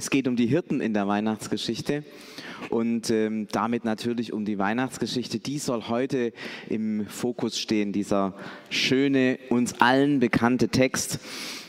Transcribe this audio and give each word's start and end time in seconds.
Es 0.00 0.08
geht 0.08 0.26
um 0.26 0.34
die 0.34 0.46
Hirten 0.46 0.80
in 0.80 0.94
der 0.94 1.06
Weihnachtsgeschichte 1.08 2.04
und 2.70 3.10
ähm, 3.10 3.48
damit 3.52 3.84
natürlich 3.84 4.32
um 4.32 4.46
die 4.46 4.56
Weihnachtsgeschichte. 4.56 5.38
Die 5.38 5.58
soll 5.58 5.88
heute 5.88 6.32
im 6.70 7.04
Fokus 7.06 7.58
stehen, 7.58 7.92
dieser 7.92 8.32
schöne, 8.70 9.38
uns 9.50 9.78
allen 9.82 10.18
bekannte 10.18 10.70
Text. 10.70 11.18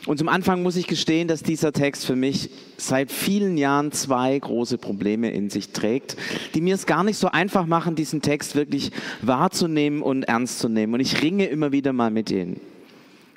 Und 0.06 0.16
zum 0.16 0.30
Anfang 0.30 0.62
muss 0.62 0.76
ich 0.76 0.86
gestehen, 0.86 1.28
dass 1.28 1.42
dieser 1.42 1.74
Text 1.74 2.06
für 2.06 2.16
mich 2.16 2.48
seit 2.78 3.12
vielen 3.12 3.58
Jahren 3.58 3.92
zwei 3.92 4.38
große 4.38 4.78
Probleme 4.78 5.30
in 5.30 5.50
sich 5.50 5.74
trägt, 5.74 6.16
die 6.54 6.62
mir 6.62 6.74
es 6.74 6.86
gar 6.86 7.04
nicht 7.04 7.18
so 7.18 7.28
einfach 7.28 7.66
machen, 7.66 7.96
diesen 7.96 8.22
Text 8.22 8.54
wirklich 8.54 8.92
wahrzunehmen 9.20 10.00
und 10.00 10.22
ernst 10.22 10.58
zu 10.58 10.70
nehmen. 10.70 10.94
Und 10.94 11.00
ich 11.00 11.20
ringe 11.20 11.44
immer 11.44 11.70
wieder 11.70 11.92
mal 11.92 12.10
mit 12.10 12.30
denen. 12.30 12.58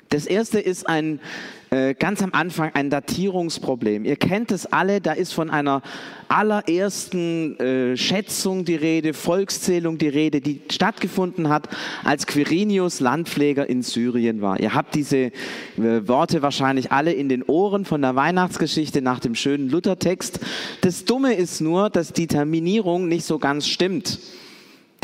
Das 0.08 0.26
erste 0.26 0.60
ist 0.60 0.88
ein 0.88 1.20
äh, 1.70 1.94
ganz 1.94 2.22
am 2.22 2.30
Anfang 2.32 2.70
ein 2.74 2.90
Datierungsproblem. 2.90 4.04
Ihr 4.04 4.16
kennt 4.16 4.52
es 4.52 4.66
alle, 4.66 5.00
da 5.00 5.12
ist 5.12 5.32
von 5.32 5.50
einer 5.50 5.82
allerersten 6.28 7.58
äh, 7.58 7.96
Schätzung 7.96 8.64
die 8.64 8.76
Rede, 8.76 9.14
Volkszählung 9.14 9.98
die 9.98 10.08
Rede, 10.08 10.40
die 10.40 10.60
stattgefunden 10.70 11.48
hat, 11.48 11.68
als 12.04 12.26
Quirinius 12.26 13.00
Landpfleger 13.00 13.68
in 13.68 13.82
Syrien 13.82 14.40
war. 14.42 14.60
Ihr 14.60 14.74
habt 14.74 14.94
diese 14.94 15.16
äh, 15.16 15.32
Worte 15.76 16.42
wahrscheinlich 16.42 16.92
alle 16.92 17.12
in 17.12 17.28
den 17.28 17.42
Ohren 17.42 17.84
von 17.84 18.00
der 18.00 18.14
Weihnachtsgeschichte 18.14 19.02
nach 19.02 19.18
dem 19.18 19.34
schönen 19.34 19.68
Luthertext. 19.68 20.40
Das 20.82 21.04
Dumme 21.04 21.34
ist 21.34 21.60
nur, 21.60 21.90
dass 21.90 22.12
die 22.12 22.28
Terminierung 22.28 23.08
nicht 23.08 23.24
so 23.24 23.38
ganz 23.38 23.66
stimmt. 23.66 24.18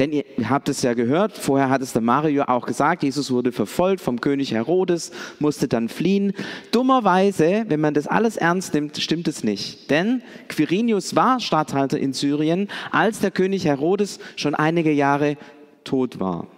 Denn 0.02 0.10
ihr 0.10 0.24
habt 0.50 0.68
es 0.68 0.82
ja 0.82 0.94
gehört, 0.94 1.38
vorher 1.38 1.70
hat 1.70 1.80
es 1.80 1.92
der 1.92 2.02
Mario 2.02 2.42
auch 2.48 2.66
gesagt, 2.66 3.04
Jesus 3.04 3.30
wurde 3.30 3.52
verfolgt 3.52 4.00
vom 4.00 4.20
König 4.20 4.52
Herodes, 4.52 5.12
musste 5.38 5.68
dann 5.68 5.88
fliehen. 5.88 6.32
Dummerweise, 6.72 7.66
wenn 7.68 7.78
man 7.78 7.94
das 7.94 8.08
alles 8.08 8.36
ernst 8.36 8.74
nimmt, 8.74 8.96
stimmt 8.96 9.28
es 9.28 9.44
nicht. 9.44 9.92
Denn 9.92 10.22
Quirinius 10.48 11.14
war 11.14 11.38
Statthalter 11.38 12.00
in 12.00 12.14
Syrien, 12.14 12.66
als 12.90 13.20
der 13.20 13.30
König 13.30 13.64
Herodes 13.64 14.18
schon 14.34 14.56
einige 14.56 14.90
Jahre 14.90 15.36
tot 15.84 16.18
war. 16.18 16.48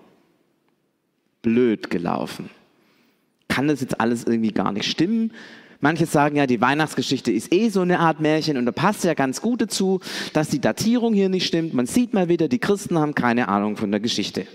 Blöd 1.43 1.91
gelaufen. 1.91 2.49
Kann 3.49 3.69
das 3.69 3.83
jetzt 3.83 4.01
alles 4.01 4.25
irgendwie 4.25 4.53
gar 4.53 4.73
nicht 4.73 4.91
stimmen? 4.91 5.33
Manche 5.85 6.07
sagen 6.07 6.37
ja, 6.37 6.47
die 6.47 6.63
Weihnachtsgeschichte 6.63 7.31
ist 7.31 7.53
eh 7.53 7.69
so 7.69 7.83
eine 7.83 8.01
Art 8.01 8.19
Märchen 8.19 8.57
und 8.57 8.65
da 8.65 8.73
passt 8.73 9.05
ja 9.05 9.13
ganz 9.13 9.43
gut 9.43 9.61
dazu, 9.61 10.01
dass 10.33 10.49
die 10.49 10.59
Datierung 10.59 11.13
hier 11.13 11.29
nicht 11.29 11.47
stimmt. 11.47 11.75
Man 11.75 11.85
sieht 11.85 12.15
mal 12.15 12.31
wieder, 12.31 12.49
die 12.49 12.59
Christen 12.59 12.99
haben 12.99 13.15
keine 13.15 13.49
Ahnung 13.49 13.77
von 13.77 13.91
der 13.91 14.01
Geschichte. 14.01 14.47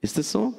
Ist 0.00 0.18
es 0.18 0.32
so? 0.32 0.54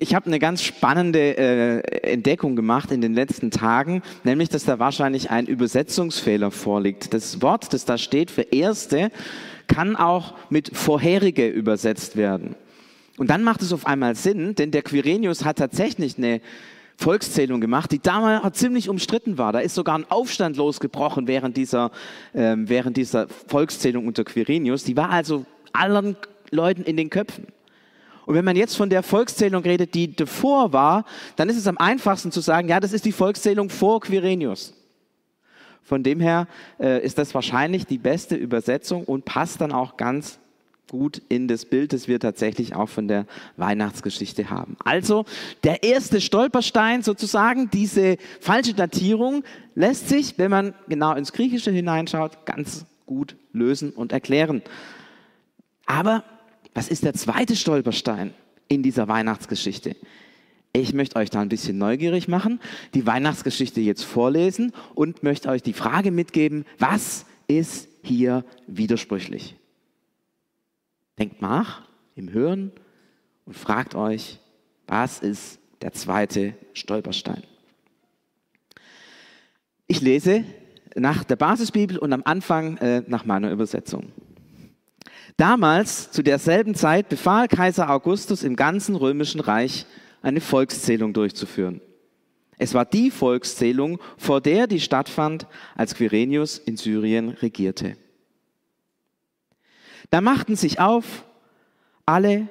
Ich 0.00 0.16
habe 0.16 0.26
eine 0.26 0.40
ganz 0.40 0.64
spannende 0.64 1.36
äh, 1.36 2.12
Entdeckung 2.12 2.56
gemacht 2.56 2.90
in 2.90 3.02
den 3.02 3.14
letzten 3.14 3.52
Tagen, 3.52 4.02
nämlich, 4.24 4.48
dass 4.48 4.64
da 4.64 4.80
wahrscheinlich 4.80 5.30
ein 5.30 5.46
Übersetzungsfehler 5.46 6.50
vorliegt. 6.50 7.14
Das 7.14 7.40
Wort, 7.40 7.72
das 7.72 7.84
da 7.84 7.98
steht 7.98 8.32
für 8.32 8.42
erste, 8.42 9.12
kann 9.68 9.94
auch 9.94 10.34
mit 10.50 10.76
vorherige 10.76 11.46
übersetzt 11.46 12.16
werden. 12.16 12.56
Und 13.16 13.30
dann 13.30 13.44
macht 13.44 13.62
es 13.62 13.72
auf 13.72 13.86
einmal 13.86 14.16
Sinn, 14.16 14.56
denn 14.56 14.72
der 14.72 14.82
Quirinius 14.82 15.44
hat 15.44 15.58
tatsächlich 15.58 16.18
eine 16.18 16.40
Volkszählung 16.96 17.60
gemacht, 17.60 17.92
die 17.92 17.98
damals 17.98 18.58
ziemlich 18.58 18.88
umstritten 18.88 19.38
war. 19.38 19.52
Da 19.52 19.58
ist 19.60 19.74
sogar 19.74 19.98
ein 19.98 20.10
Aufstand 20.10 20.56
losgebrochen 20.56 21.26
während 21.26 21.56
dieser, 21.56 21.90
ähm, 22.34 22.68
während 22.68 22.96
dieser 22.96 23.28
Volkszählung 23.28 24.06
unter 24.06 24.24
Quirinius. 24.24 24.84
Die 24.84 24.96
war 24.96 25.10
also 25.10 25.44
allen 25.72 26.16
Leuten 26.50 26.82
in 26.82 26.96
den 26.96 27.10
Köpfen. 27.10 27.48
Und 28.24 28.34
wenn 28.34 28.44
man 28.44 28.56
jetzt 28.56 28.76
von 28.76 28.90
der 28.90 29.02
Volkszählung 29.02 29.62
redet, 29.62 29.94
die 29.94 30.14
davor 30.14 30.72
war, 30.72 31.04
dann 31.36 31.48
ist 31.48 31.56
es 31.56 31.68
am 31.68 31.78
einfachsten 31.78 32.32
zu 32.32 32.40
sagen, 32.40 32.68
ja, 32.68 32.80
das 32.80 32.92
ist 32.92 33.04
die 33.04 33.12
Volkszählung 33.12 33.70
vor 33.70 34.00
Quirinius. 34.00 34.74
Von 35.82 36.02
dem 36.02 36.18
her 36.18 36.48
äh, 36.80 37.04
ist 37.04 37.18
das 37.18 37.32
wahrscheinlich 37.34 37.86
die 37.86 37.98
beste 37.98 38.34
Übersetzung 38.34 39.04
und 39.04 39.24
passt 39.24 39.60
dann 39.60 39.70
auch 39.70 39.96
ganz 39.96 40.40
gut 40.88 41.20
in 41.28 41.48
das 41.48 41.64
Bild, 41.64 41.92
das 41.92 42.08
wir 42.08 42.20
tatsächlich 42.20 42.74
auch 42.74 42.88
von 42.88 43.08
der 43.08 43.26
Weihnachtsgeschichte 43.56 44.50
haben. 44.50 44.76
Also 44.84 45.24
der 45.64 45.82
erste 45.82 46.20
Stolperstein 46.20 47.02
sozusagen, 47.02 47.70
diese 47.70 48.18
falsche 48.40 48.74
Datierung, 48.74 49.42
lässt 49.74 50.08
sich, 50.08 50.38
wenn 50.38 50.50
man 50.50 50.74
genau 50.88 51.14
ins 51.14 51.32
Griechische 51.32 51.70
hineinschaut, 51.70 52.46
ganz 52.46 52.86
gut 53.04 53.36
lösen 53.52 53.90
und 53.90 54.12
erklären. 54.12 54.62
Aber 55.86 56.24
was 56.74 56.88
ist 56.88 57.04
der 57.04 57.14
zweite 57.14 57.56
Stolperstein 57.56 58.34
in 58.68 58.82
dieser 58.82 59.08
Weihnachtsgeschichte? 59.08 59.96
Ich 60.72 60.92
möchte 60.92 61.16
euch 61.16 61.30
da 61.30 61.40
ein 61.40 61.48
bisschen 61.48 61.78
neugierig 61.78 62.28
machen, 62.28 62.60
die 62.92 63.06
Weihnachtsgeschichte 63.06 63.80
jetzt 63.80 64.04
vorlesen 64.04 64.72
und 64.94 65.22
möchte 65.22 65.48
euch 65.48 65.62
die 65.62 65.72
Frage 65.72 66.10
mitgeben, 66.10 66.66
was 66.78 67.24
ist 67.48 67.88
hier 68.02 68.44
widersprüchlich? 68.66 69.56
Denkt 71.18 71.40
nach 71.40 71.82
im 72.14 72.32
Hören 72.32 72.72
und 73.44 73.54
fragt 73.54 73.94
euch, 73.94 74.38
was 74.86 75.20
ist 75.20 75.58
der 75.82 75.92
zweite 75.92 76.54
Stolperstein? 76.72 77.42
Ich 79.86 80.00
lese 80.00 80.44
nach 80.94 81.24
der 81.24 81.36
Basisbibel 81.36 81.98
und 81.98 82.12
am 82.12 82.22
Anfang 82.24 82.76
äh, 82.78 83.02
nach 83.06 83.24
meiner 83.24 83.50
Übersetzung. 83.50 84.12
Damals, 85.36 86.10
zu 86.10 86.22
derselben 86.22 86.74
Zeit, 86.74 87.08
befahl 87.08 87.46
Kaiser 87.46 87.90
Augustus 87.90 88.42
im 88.42 88.56
ganzen 88.56 88.96
römischen 88.96 89.40
Reich 89.40 89.84
eine 90.22 90.40
Volkszählung 90.40 91.12
durchzuführen. 91.12 91.80
Es 92.58 92.72
war 92.72 92.86
die 92.86 93.10
Volkszählung, 93.10 94.00
vor 94.16 94.40
der 94.40 94.66
die 94.66 94.80
stattfand, 94.80 95.46
als 95.74 95.94
Quirinius 95.94 96.56
in 96.56 96.78
Syrien 96.78 97.28
regierte. 97.28 97.96
Da 100.10 100.20
machten 100.20 100.56
sich 100.56 100.80
auf 100.80 101.24
alle, 102.04 102.48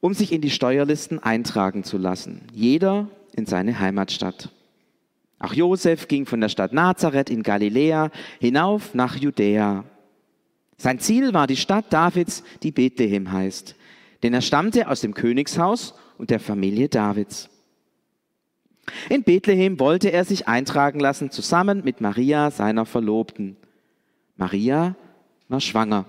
um 0.00 0.14
sich 0.14 0.32
in 0.32 0.40
die 0.40 0.50
Steuerlisten 0.50 1.22
eintragen 1.22 1.84
zu 1.84 1.98
lassen, 1.98 2.42
jeder 2.52 3.08
in 3.34 3.46
seine 3.46 3.78
Heimatstadt. 3.78 4.50
Auch 5.38 5.52
Josef 5.52 6.08
ging 6.08 6.26
von 6.26 6.40
der 6.40 6.48
Stadt 6.48 6.72
Nazareth 6.72 7.30
in 7.30 7.42
Galiläa 7.42 8.10
hinauf 8.40 8.94
nach 8.94 9.16
Judäa. 9.16 9.84
Sein 10.78 10.98
Ziel 10.98 11.34
war 11.34 11.46
die 11.46 11.56
Stadt 11.56 11.92
Davids, 11.92 12.42
die 12.62 12.72
Bethlehem 12.72 13.30
heißt, 13.30 13.76
denn 14.22 14.34
er 14.34 14.42
stammte 14.42 14.88
aus 14.88 15.00
dem 15.00 15.14
Königshaus 15.14 15.94
und 16.18 16.30
der 16.30 16.40
Familie 16.40 16.88
Davids. 16.88 17.48
In 19.08 19.24
Bethlehem 19.24 19.80
wollte 19.80 20.10
er 20.10 20.24
sich 20.24 20.48
eintragen 20.48 21.00
lassen, 21.00 21.30
zusammen 21.30 21.82
mit 21.84 22.00
Maria, 22.00 22.50
seiner 22.50 22.86
Verlobten. 22.86 23.56
Maria 24.36 24.94
war 25.48 25.60
schwanger. 25.60 26.06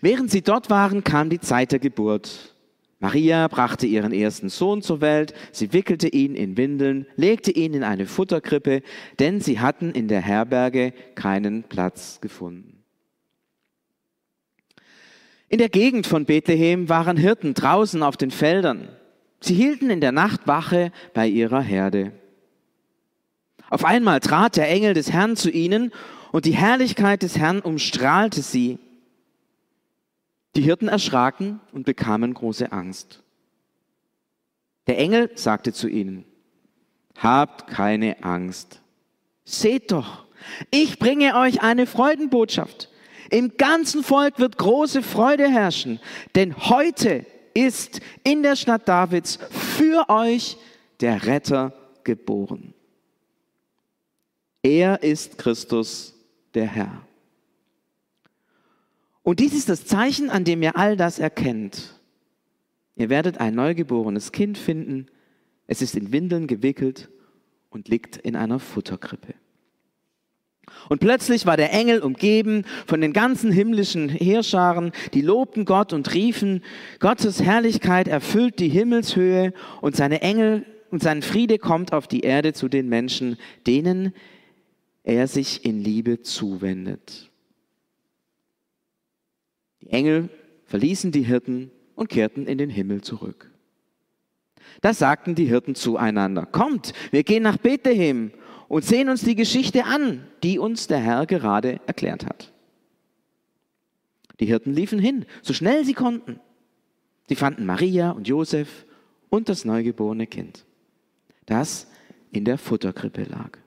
Während 0.00 0.30
sie 0.30 0.42
dort 0.42 0.70
waren, 0.70 1.04
kam 1.04 1.30
die 1.30 1.40
Zeit 1.40 1.72
der 1.72 1.78
Geburt. 1.78 2.54
Maria 2.98 3.48
brachte 3.48 3.86
ihren 3.86 4.12
ersten 4.12 4.50
Sohn 4.50 4.82
zur 4.82 5.00
Welt, 5.00 5.32
sie 5.52 5.72
wickelte 5.72 6.08
ihn 6.08 6.34
in 6.34 6.58
Windeln, 6.58 7.06
legte 7.16 7.50
ihn 7.50 7.72
in 7.72 7.82
eine 7.82 8.06
Futterkrippe, 8.06 8.82
denn 9.18 9.40
sie 9.40 9.58
hatten 9.58 9.92
in 9.92 10.06
der 10.06 10.20
Herberge 10.20 10.92
keinen 11.14 11.62
Platz 11.62 12.20
gefunden. 12.20 12.84
In 15.48 15.58
der 15.58 15.70
Gegend 15.70 16.06
von 16.06 16.26
Bethlehem 16.26 16.88
waren 16.90 17.16
Hirten 17.16 17.54
draußen 17.54 18.02
auf 18.02 18.18
den 18.18 18.30
Feldern. 18.30 18.88
Sie 19.40 19.54
hielten 19.54 19.88
in 19.88 20.02
der 20.02 20.12
Nacht 20.12 20.46
Wache 20.46 20.92
bei 21.14 21.26
ihrer 21.26 21.62
Herde. 21.62 22.12
Auf 23.70 23.84
einmal 23.84 24.20
trat 24.20 24.56
der 24.56 24.68
Engel 24.68 24.92
des 24.92 25.10
Herrn 25.10 25.36
zu 25.36 25.50
ihnen 25.50 25.90
und 26.32 26.44
die 26.44 26.54
Herrlichkeit 26.54 27.22
des 27.22 27.38
Herrn 27.38 27.60
umstrahlte 27.60 28.42
sie. 28.42 28.78
Die 30.56 30.62
Hirten 30.62 30.88
erschraken 30.88 31.60
und 31.72 31.84
bekamen 31.84 32.34
große 32.34 32.72
Angst. 32.72 33.22
Der 34.86 34.98
Engel 34.98 35.30
sagte 35.34 35.72
zu 35.72 35.88
ihnen, 35.88 36.24
Habt 37.16 37.66
keine 37.66 38.24
Angst. 38.24 38.80
Seht 39.44 39.92
doch, 39.92 40.26
ich 40.70 40.98
bringe 40.98 41.36
euch 41.36 41.60
eine 41.62 41.86
Freudenbotschaft. 41.86 42.88
Im 43.30 43.56
ganzen 43.56 44.02
Volk 44.02 44.38
wird 44.38 44.58
große 44.58 45.02
Freude 45.02 45.48
herrschen, 45.48 46.00
denn 46.34 46.56
heute 46.56 47.26
ist 47.54 48.00
in 48.24 48.42
der 48.42 48.56
Stadt 48.56 48.88
Davids 48.88 49.38
für 49.50 50.08
euch 50.08 50.56
der 51.00 51.26
Retter 51.26 51.72
geboren. 52.04 52.74
Er 54.62 55.02
ist 55.02 55.38
Christus, 55.38 56.14
der 56.54 56.66
Herr. 56.66 57.02
Und 59.22 59.40
dies 59.40 59.54
ist 59.54 59.68
das 59.68 59.84
Zeichen, 59.84 60.30
an 60.30 60.44
dem 60.44 60.62
ihr 60.62 60.76
all 60.76 60.96
das 60.96 61.18
erkennt. 61.18 62.00
Ihr 62.96 63.08
werdet 63.08 63.38
ein 63.38 63.54
neugeborenes 63.54 64.32
Kind 64.32 64.58
finden. 64.58 65.06
Es 65.66 65.82
ist 65.82 65.94
in 65.94 66.12
Windeln 66.12 66.46
gewickelt 66.46 67.10
und 67.70 67.88
liegt 67.88 68.16
in 68.16 68.36
einer 68.36 68.58
Futterkrippe. 68.58 69.34
Und 70.88 71.00
plötzlich 71.00 71.46
war 71.46 71.56
der 71.56 71.72
Engel 71.72 72.00
umgeben 72.00 72.64
von 72.86 73.00
den 73.00 73.12
ganzen 73.12 73.50
himmlischen 73.50 74.08
Heerscharen, 74.08 74.92
die 75.14 75.20
lobten 75.20 75.64
Gott 75.64 75.92
und 75.92 76.14
riefen, 76.14 76.62
Gottes 76.98 77.42
Herrlichkeit 77.42 78.08
erfüllt 78.08 78.58
die 78.60 78.68
Himmelshöhe 78.68 79.52
und 79.80 79.96
seine 79.96 80.22
Engel 80.22 80.64
und 80.90 81.02
sein 81.02 81.22
Friede 81.22 81.58
kommt 81.58 81.92
auf 81.92 82.08
die 82.08 82.20
Erde 82.20 82.52
zu 82.52 82.68
den 82.68 82.88
Menschen, 82.88 83.36
denen 83.66 84.12
er 85.02 85.28
sich 85.28 85.64
in 85.64 85.80
Liebe 85.80 86.22
zuwendet. 86.22 87.29
Die 89.82 89.90
Engel 89.90 90.28
verließen 90.64 91.12
die 91.12 91.22
Hirten 91.22 91.70
und 91.94 92.08
kehrten 92.08 92.46
in 92.46 92.58
den 92.58 92.70
Himmel 92.70 93.02
zurück. 93.02 93.50
Da 94.80 94.94
sagten 94.94 95.34
die 95.34 95.46
Hirten 95.46 95.74
zueinander, 95.74 96.46
kommt, 96.46 96.92
wir 97.10 97.24
gehen 97.24 97.42
nach 97.42 97.56
Bethlehem 97.56 98.32
und 98.68 98.84
sehen 98.84 99.08
uns 99.08 99.22
die 99.22 99.34
Geschichte 99.34 99.84
an, 99.84 100.26
die 100.42 100.58
uns 100.58 100.86
der 100.86 100.98
Herr 100.98 101.26
gerade 101.26 101.80
erklärt 101.86 102.24
hat. 102.24 102.52
Die 104.38 104.46
Hirten 104.46 104.72
liefen 104.72 104.98
hin, 104.98 105.26
so 105.42 105.52
schnell 105.52 105.84
sie 105.84 105.92
konnten. 105.92 106.40
Sie 107.28 107.36
fanden 107.36 107.66
Maria 107.66 108.10
und 108.10 108.26
Josef 108.26 108.86
und 109.28 109.48
das 109.48 109.64
neugeborene 109.64 110.26
Kind, 110.26 110.64
das 111.46 111.86
in 112.32 112.44
der 112.44 112.58
Futterkrippe 112.58 113.24
lag. 113.24 113.58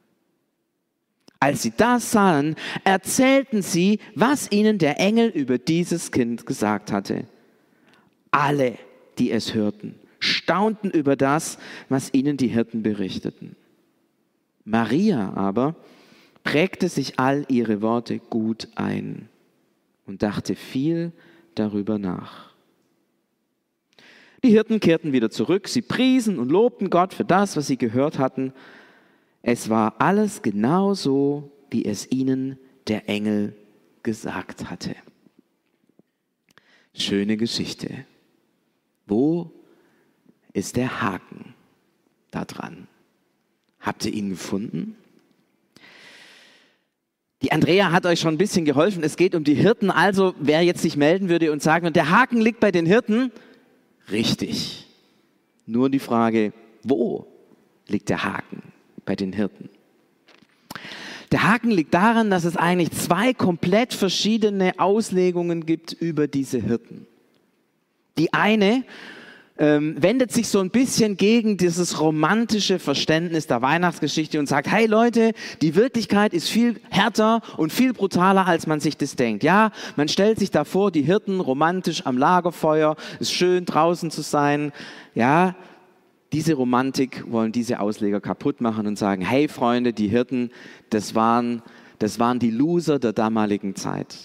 Als 1.44 1.62
sie 1.62 1.74
das 1.76 2.10
sahen, 2.10 2.56
erzählten 2.86 3.62
sie, 3.62 4.00
was 4.16 4.50
ihnen 4.50 4.78
der 4.78 4.98
Engel 4.98 5.28
über 5.28 5.58
dieses 5.58 6.14
Kind 6.14 6.46
gesagt 6.46 6.90
hatte. 6.94 7.26
Alle, 8.32 8.78
die 9.18 9.30
es 9.30 9.54
hörten, 9.54 9.96
staunten 10.20 10.90
über 10.90 11.18
das, 11.18 11.58
was 11.90 12.14
ihnen 12.14 12.38
die 12.38 12.48
Hirten 12.48 12.82
berichteten. 12.82 13.58
Maria 14.64 15.34
aber 15.34 15.76
prägte 16.46 16.88
sich 16.88 17.20
all 17.20 17.46
ihre 17.50 17.82
Worte 17.82 18.20
gut 18.20 18.70
ein 18.76 19.28
und 20.06 20.24
dachte 20.24 20.56
viel 20.56 21.12
darüber 21.56 21.98
nach. 22.00 22.54
Die 24.46 24.52
Hirten 24.52 24.80
kehrten 24.80 25.12
wieder 25.12 25.30
zurück, 25.30 25.68
sie 25.68 25.82
priesen 25.82 26.40
und 26.40 26.54
lobten 26.54 26.90
Gott 26.90 27.14
für 27.14 27.26
das, 27.26 27.58
was 27.58 27.68
sie 27.68 27.78
gehört 27.78 28.18
hatten. 28.18 28.54
Es 29.46 29.70
war 29.70 29.96
alles 30.00 30.42
genau 30.42 30.94
so, 30.94 31.52
wie 31.70 31.84
es 31.84 32.10
ihnen 32.12 32.58
der 32.88 33.10
Engel 33.10 33.56
gesagt 34.02 34.70
hatte. 34.70 34.96
Schöne 36.96 37.36
Geschichte. 37.36 38.06
Wo 39.06 39.52
ist 40.54 40.78
der 40.78 41.02
Haken 41.02 41.54
da 42.32 42.46
dran? 42.46 42.88
Habt 43.82 44.06
ihr 44.06 44.14
ihn 44.14 44.30
gefunden? 44.30 44.96
Die 47.42 47.52
Andrea 47.52 47.92
hat 47.92 48.06
euch 48.06 48.22
schon 48.22 48.36
ein 48.36 48.38
bisschen 48.38 48.64
geholfen. 48.64 49.04
Es 49.04 49.18
geht 49.18 49.36
um 49.36 49.44
die 49.44 49.56
Hirten. 49.56 49.92
Also, 49.92 50.36
wer 50.40 50.62
jetzt 50.62 50.82
sich 50.82 50.96
melden 50.96 51.28
würde 51.28 51.52
und 51.52 51.62
sagen, 51.62 51.92
der 51.92 52.10
Haken 52.10 52.40
liegt 52.40 52.62
bei 52.62 52.72
den 52.72 52.86
Hirten, 52.86 53.30
richtig. 54.10 54.88
Nur 55.66 55.90
die 55.90 56.00
Frage, 56.00 56.54
wo 56.84 57.28
liegt 57.88 58.08
der 58.08 58.24
Haken 58.24 58.73
bei 59.06 59.16
den 59.16 59.34
Hirten? 59.34 59.70
Der 61.32 61.44
Haken 61.44 61.72
liegt 61.72 61.94
daran, 61.94 62.30
dass 62.30 62.44
es 62.44 62.58
eigentlich 62.58 62.92
zwei 62.92 63.34
komplett 63.34 63.94
verschiedene 63.94 64.74
Auslegungen 64.78 65.66
gibt 65.66 65.92
über 65.92 66.28
diese 66.28 66.60
Hirten. 66.60 67.08
Die 68.20 68.34
eine 68.34 68.84
ähm, 69.58 69.96
wendet 70.02 70.32
sich 70.32 70.48
so 70.48 70.60
ein 70.60 70.70
bisschen 70.70 71.18
gegen 71.18 71.58
dieses 71.58 72.00
romantische 72.00 72.80
Verständnis 72.80 73.48
der 73.48 73.62
Weihnachtsgeschichte 73.62 74.40
und 74.40 74.48
sagt, 74.48 74.72
hey 74.72 74.86
Leute, 74.88 75.34
die 75.62 75.76
Wirklichkeit 75.76 76.34
ist 76.34 76.50
viel 76.50 76.80
härter 76.90 77.42
und 77.58 77.72
viel 77.72 77.94
brutaler, 77.94 78.48
als 78.48 78.68
man 78.68 78.80
sich 78.80 78.98
das 78.98 79.16
denkt. 79.16 79.44
Ja, 79.44 79.72
man 79.96 80.08
stellt 80.08 80.40
sich 80.40 80.52
da 80.52 80.64
vor, 80.64 80.92
die 80.92 81.04
Hirten 81.04 81.40
romantisch 81.40 82.06
am 82.06 82.18
Lagerfeuer, 82.18 82.96
ist 83.20 83.34
schön 83.34 83.66
draußen 83.66 84.12
zu 84.12 84.22
sein. 84.22 84.72
Ja, 85.16 85.56
diese 86.34 86.56
Romantik 86.56 87.24
wollen 87.32 87.52
diese 87.52 87.80
Ausleger 87.80 88.20
kaputt 88.20 88.60
machen 88.60 88.88
und 88.88 88.98
sagen, 88.98 89.24
hey 89.24 89.48
Freunde, 89.48 89.94
die 89.94 90.08
Hirten, 90.08 90.50
das 90.90 91.14
waren, 91.16 91.62
das 92.00 92.20
waren 92.20 92.40
die 92.40 92.50
Loser 92.50 93.00
der 93.00 93.14
damaligen 93.14 93.76
Zeit. 93.76 94.18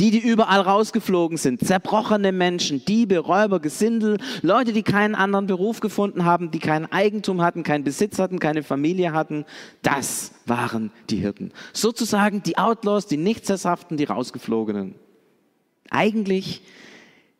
Die, 0.00 0.10
die 0.10 0.18
überall 0.18 0.60
rausgeflogen 0.60 1.38
sind, 1.38 1.64
zerbrochene 1.64 2.30
Menschen, 2.30 2.84
Diebe, 2.84 3.18
Räuber, 3.18 3.60
Gesindel, 3.60 4.18
Leute, 4.42 4.74
die 4.74 4.82
keinen 4.82 5.14
anderen 5.14 5.46
Beruf 5.46 5.80
gefunden 5.80 6.26
haben, 6.26 6.50
die 6.50 6.58
kein 6.58 6.90
Eigentum 6.92 7.40
hatten, 7.40 7.62
keinen 7.62 7.84
Besitz 7.84 8.18
hatten, 8.18 8.38
keine 8.38 8.62
Familie 8.62 9.12
hatten, 9.12 9.46
das 9.80 10.32
waren 10.44 10.90
die 11.08 11.16
Hirten. 11.16 11.52
Sozusagen 11.72 12.42
die 12.42 12.58
Outlaws, 12.58 13.06
die 13.06 13.16
Nichtsesshaften, 13.16 13.96
die 13.96 14.04
rausgeflogenen. 14.04 14.96
Eigentlich 15.88 16.60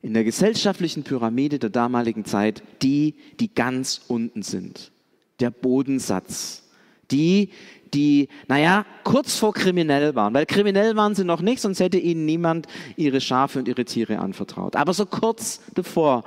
in 0.07 0.15
der 0.15 0.23
gesellschaftlichen 0.23 1.03
Pyramide 1.03 1.59
der 1.59 1.69
damaligen 1.69 2.25
Zeit 2.25 2.63
die, 2.81 3.17
die 3.41 3.53
ganz 3.53 4.03
unten 4.07 4.43
sind. 4.43 4.93
Der 5.41 5.51
Bodensatz. 5.51 6.63
Die, 7.11 7.51
die, 7.93 8.29
naja, 8.47 8.87
kurz 9.03 9.37
vor 9.37 9.53
kriminell 9.53 10.15
waren. 10.15 10.33
Weil 10.33 10.47
kriminell 10.47 10.95
waren 10.95 11.17
sie 11.17 11.25
noch 11.25 11.41
nicht, 11.41 11.61
sonst 11.61 11.81
hätte 11.81 11.99
ihnen 11.99 12.25
niemand 12.25 12.69
ihre 12.97 13.21
Schafe 13.21 13.59
und 13.59 13.67
ihre 13.67 13.85
Tiere 13.85 14.21
anvertraut. 14.21 14.77
Aber 14.77 14.93
so 14.93 15.07
kurz 15.07 15.61
davor. 15.75 16.23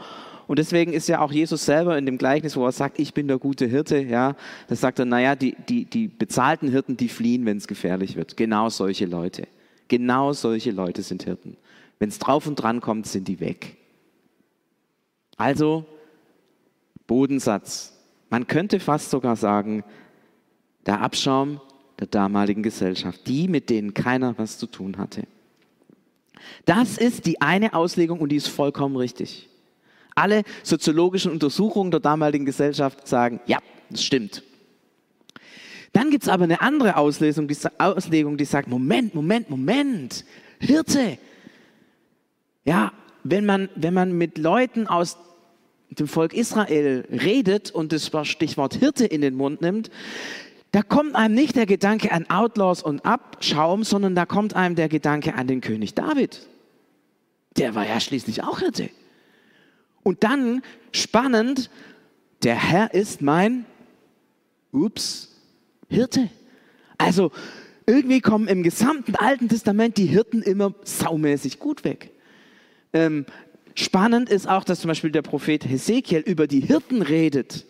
Und 0.48 0.60
deswegen 0.60 0.92
ist 0.92 1.08
ja 1.08 1.22
auch 1.22 1.32
Jesus 1.32 1.66
selber 1.66 1.98
in 1.98 2.06
dem 2.06 2.18
Gleichnis, 2.18 2.58
wo 2.58 2.66
er 2.66 2.74
sagt, 2.74 3.00
ich 3.00 3.14
bin 3.14 3.30
der 3.30 3.38
gute 3.38 3.66
Hirte, 3.66 4.00
ja, 4.00 4.36
da 4.68 4.76
sagt 4.76 5.00
er, 5.00 5.06
naja, 5.06 5.38
die, 5.38 5.56
die, 5.70 5.86
die 5.86 6.10
bezahlten 6.10 6.70
Hirten, 6.70 6.98
die 6.98 7.08
fliehen, 7.08 7.46
wenn 7.46 7.56
es 7.56 7.68
gefährlich 7.68 8.18
wird. 8.18 8.36
Genau 8.36 8.68
solche 8.68 9.06
Leute. 9.06 9.48
Genau 9.88 10.34
solche 10.34 10.72
Leute 10.72 11.02
sind 11.02 11.24
Hirten. 11.24 11.56
Wenn 12.00 12.10
es 12.10 12.20
drauf 12.20 12.48
und 12.48 12.56
dran 12.56 12.82
kommt, 12.82 13.08
sind 13.08 13.28
die 13.28 13.40
weg. 13.40 13.78
Also, 15.38 15.86
Bodensatz. 17.08 17.94
Man 18.30 18.48
könnte 18.48 18.80
fast 18.80 19.10
sogar 19.10 19.36
sagen, 19.36 19.84
der 20.86 21.02
Abschaum 21.02 21.60
der 22.00 22.08
damaligen 22.08 22.64
Gesellschaft, 22.64 23.28
die, 23.28 23.48
mit 23.48 23.70
denen 23.70 23.94
keiner 23.94 24.38
was 24.38 24.58
zu 24.58 24.68
tun 24.68 24.98
hatte. 24.98 25.28
Das 26.66 26.98
ist 26.98 27.26
die 27.26 27.42
eine 27.42 27.74
Auslegung 27.74 28.20
und 28.20 28.30
die 28.30 28.38
ist 28.38 28.48
vollkommen 28.48 28.96
richtig. 28.96 29.50
Alle 30.16 30.44
soziologischen 30.64 31.32
Untersuchungen 31.32 31.92
der 31.92 32.00
damaligen 32.00 32.46
Gesellschaft 32.46 33.08
sagen, 33.08 33.42
ja, 33.46 33.60
das 33.90 34.04
stimmt. 34.04 34.44
Dann 35.94 36.12
gibt 36.12 36.24
es 36.24 36.30
aber 36.30 36.44
eine 36.44 36.62
andere 36.62 36.98
Auslesung, 36.98 37.48
die, 37.48 37.58
Auslegung, 37.78 38.38
die 38.38 38.46
sagt, 38.46 38.68
Moment, 38.68 39.16
Moment, 39.16 39.50
Moment, 39.50 40.26
Hirte. 40.60 41.18
Ja, 42.66 42.92
wenn 43.24 43.46
man, 43.46 43.70
wenn 43.76 43.94
man 43.94 44.18
mit 44.18 44.38
Leuten 44.38 44.88
aus 44.88 45.18
dem 45.90 46.08
Volk 46.08 46.34
Israel 46.34 47.08
redet 47.10 47.72
und 47.72 47.92
das 47.92 48.12
Stichwort 48.24 48.76
Hirte 48.76 49.06
in 49.06 49.22
den 49.22 49.36
Mund 49.36 49.62
nimmt, 49.62 49.90
da 50.72 50.84
kommt 50.84 51.16
einem 51.16 51.34
nicht 51.34 51.56
der 51.56 51.66
Gedanke 51.66 52.12
an 52.12 52.30
Outlaws 52.30 52.84
und 52.84 53.04
Abschaum, 53.06 53.84
sondern 53.84 54.14
da 54.14 54.26
kommt 54.26 54.56
einem 54.56 54.76
der 54.76 54.88
Gedanke 54.88 55.34
an 55.34 55.48
den 55.48 55.62
König 55.62 55.96
David. 55.96 56.48
Der 57.58 57.74
war 57.74 57.88
ja 57.88 58.00
schließlich 58.00 58.44
auch 58.44 58.60
Hirte. 58.60 58.90
Und 60.04 60.24
dann, 60.24 60.62
spannend, 60.92 61.72
der 62.44 62.56
Herr 62.56 62.94
ist 62.94 63.22
mein, 63.22 63.66
ups, 64.72 65.36
Hirte. 65.90 66.30
Also 67.00 67.32
irgendwie 67.88 68.22
kommen 68.22 68.48
im 68.48 68.62
gesamten 68.62 69.16
Alten 69.16 69.50
Testament 69.50 69.98
die 69.98 70.06
Hirten 70.06 70.44
immer 70.44 70.76
saumäßig 70.84 71.58
gut 71.58 71.84
weg. 71.84 72.12
Ähm, 72.94 73.26
spannend 73.76 74.30
ist 74.30 74.48
auch, 74.48 74.64
dass 74.64 74.82
zum 74.82 74.90
Beispiel 74.90 75.12
der 75.12 75.22
Prophet 75.22 75.68
Hesekiel 75.68 76.20
über 76.20 76.48
die 76.48 76.62
Hirten 76.62 77.02
redet. 77.02 77.66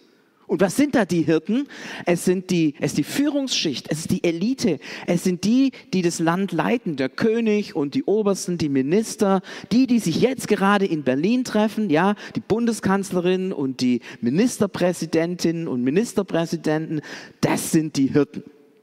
Und 0.50 0.62
was 0.62 0.76
sind 0.76 0.96
da 0.96 1.06
die 1.06 1.22
Hirten? 1.22 1.68
Es 2.08 2.26
sind 2.26 2.50
die, 2.50 2.74
es 2.80 2.94
ist 2.94 2.98
die 2.98 3.04
Führungsschicht, 3.04 3.86
es 3.92 4.00
ist 4.00 4.12
die 4.12 4.24
Elite, 4.24 4.80
es 5.06 5.24
sind 5.24 5.44
die, 5.44 5.72
die 5.94 6.02
das 6.02 6.18
Land 6.18 6.52
leiten, 6.52 6.96
der 6.96 7.08
König 7.08 7.76
und 7.76 7.94
die 7.94 8.04
Obersten, 8.04 8.58
die 8.58 8.68
Minister, 8.68 9.44
die, 9.72 9.86
die 9.86 10.00
sich 10.00 10.22
jetzt 10.22 10.48
gerade 10.48 10.88
in 10.88 11.04
Berlin 11.04 11.44
treffen, 11.44 11.92
ja, 11.92 12.16
die 12.36 12.40
Bundeskanzlerin 12.40 13.54
und 13.54 13.82
die 13.82 14.02
Ministerpräsidentinnen 14.22 15.68
und 15.68 15.84
Ministerpräsidenten, 15.84 17.02
das 17.42 17.72
sind 17.72 17.96
die 17.96 18.08
Hirten. 18.08 18.42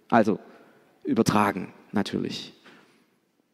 Also 0.09 0.39
übertragen 1.03 1.73
natürlich. 1.91 2.53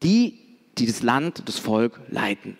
Die, 0.03 0.37
die 0.77 0.85
das 0.85 1.01
Land, 1.01 1.41
das 1.47 1.57
Volk 1.57 1.99
leiten. 2.09 2.59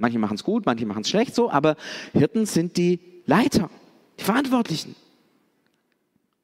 Manche 0.00 0.18
machen 0.18 0.34
es 0.34 0.44
gut, 0.44 0.66
manche 0.66 0.86
machen 0.86 1.02
es 1.02 1.10
schlecht 1.10 1.34
so, 1.34 1.50
aber 1.50 1.76
Hirten 2.12 2.46
sind 2.46 2.76
die 2.76 3.00
Leiter. 3.26 3.70
Die 4.18 4.24
Verantwortlichen. 4.24 4.96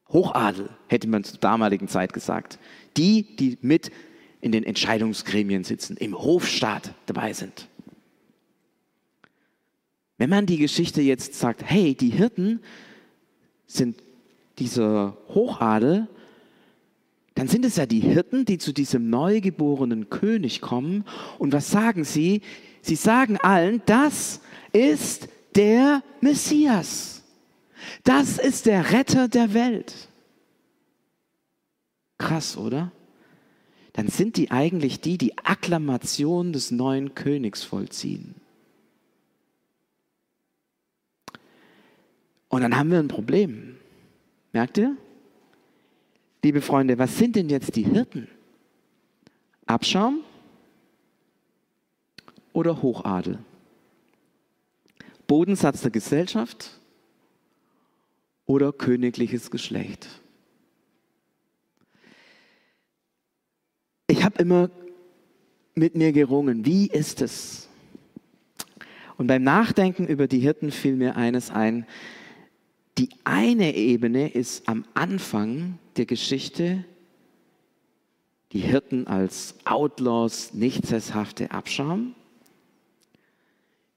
Hochadel, 0.08 0.68
hätte 0.88 1.08
man 1.08 1.24
zur 1.24 1.38
damaligen 1.38 1.88
Zeit 1.88 2.12
gesagt. 2.12 2.58
Die, 2.96 3.36
die 3.36 3.58
mit 3.62 3.90
in 4.40 4.52
den 4.52 4.62
Entscheidungsgremien 4.62 5.64
sitzen, 5.64 5.96
im 5.96 6.16
Hofstaat 6.16 6.94
dabei 7.06 7.32
sind. 7.32 7.68
Wenn 10.18 10.30
man 10.30 10.46
die 10.46 10.58
Geschichte 10.58 11.02
jetzt 11.02 11.34
sagt, 11.34 11.62
hey, 11.64 11.94
die 11.94 12.10
Hirten 12.10 12.60
sind 13.66 13.96
dieser 14.58 15.16
Hochadel, 15.28 16.08
dann 17.34 17.48
sind 17.48 17.66
es 17.66 17.76
ja 17.76 17.84
die 17.84 18.00
Hirten, 18.00 18.46
die 18.46 18.56
zu 18.56 18.72
diesem 18.72 19.10
neugeborenen 19.10 20.08
König 20.08 20.62
kommen. 20.62 21.04
Und 21.38 21.52
was 21.52 21.70
sagen 21.70 22.04
sie? 22.04 22.40
Sie 22.86 22.94
sagen 22.94 23.36
allen, 23.38 23.82
das 23.86 24.40
ist 24.72 25.28
der 25.56 26.04
Messias. 26.20 27.24
Das 28.04 28.38
ist 28.38 28.66
der 28.66 28.92
Retter 28.92 29.26
der 29.26 29.54
Welt. 29.54 30.08
Krass. 32.16 32.56
oder? 32.56 32.92
Dann 33.92 34.06
sind 34.06 34.36
die 34.36 34.52
eigentlich 34.52 35.00
die, 35.00 35.18
die 35.18 35.36
Akklamation 35.36 36.52
des 36.52 36.70
neuen 36.70 37.16
Königs 37.16 37.64
vollziehen. 37.64 38.36
Und 42.48 42.62
dann 42.62 42.76
haben 42.76 42.92
wir 42.92 43.00
ein 43.00 43.08
Problem. 43.08 43.78
Merkt 44.52 44.78
ihr? 44.78 44.96
Liebe 46.44 46.60
Freunde, 46.60 47.00
was 47.00 47.18
sind 47.18 47.34
denn 47.34 47.48
jetzt 47.48 47.74
die 47.74 47.84
Hirten? 47.84 48.28
Abschaum 49.66 50.20
oder 52.56 52.80
Hochadel? 52.80 53.38
Bodensatz 55.26 55.82
der 55.82 55.90
Gesellschaft 55.90 56.80
oder 58.46 58.72
königliches 58.72 59.50
Geschlecht? 59.50 60.08
Ich 64.06 64.24
habe 64.24 64.40
immer 64.40 64.70
mit 65.74 65.96
mir 65.96 66.12
gerungen, 66.12 66.64
wie 66.64 66.86
ist 66.86 67.20
es? 67.20 67.68
Und 69.18 69.26
beim 69.26 69.42
Nachdenken 69.42 70.06
über 70.06 70.26
die 70.26 70.38
Hirten 70.38 70.70
fiel 70.70 70.96
mir 70.96 71.16
eines 71.16 71.50
ein. 71.50 71.86
Die 72.96 73.10
eine 73.24 73.74
Ebene 73.74 74.28
ist 74.28 74.66
am 74.68 74.86
Anfang 74.94 75.78
der 75.96 76.06
Geschichte 76.06 76.84
die 78.52 78.60
Hirten 78.60 79.06
als 79.06 79.56
Outlaws, 79.64 80.54
nicht 80.54 80.86
sesshafte 80.86 81.50
Abschaum. 81.50 82.14